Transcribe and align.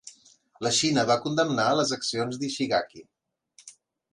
La 0.67 0.69
Xina 0.77 1.03
va 1.11 1.17
condemnar 1.25 1.67
les 1.81 1.93
accions 1.99 2.41
d'Ishigaki. 2.45 3.07